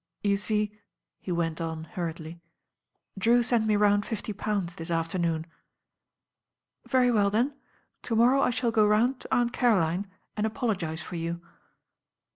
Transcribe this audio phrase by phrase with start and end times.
[0.25, 0.79] '•You see,"
[1.19, 2.41] he went on hurriedly,
[3.19, 5.45] "Drew sent me round fifty pounds this afternoon."
[6.89, 7.53] ••Very well, then,
[8.01, 11.39] to morrow I shall go round to' Aunt Caroline and apologise for you."